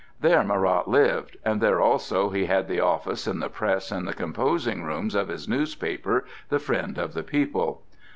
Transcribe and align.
There 0.19 0.43
Marat 0.43 0.87
lived, 0.87 1.37
and 1.45 1.61
there 1.61 1.79
also 1.79 2.31
he 2.31 2.45
had 2.47 2.67
the 2.67 2.79
office 2.79 3.27
and 3.27 3.39
the 3.39 3.49
press 3.51 3.91
and 3.91 4.07
composing 4.15 4.81
rooms 4.83 5.13
of 5.13 5.27
his 5.27 5.47
newspaper, 5.47 6.25
"The 6.49 6.57
Friend 6.57 6.97
of 6.97 7.13
the 7.13 7.21
People." 7.21 7.83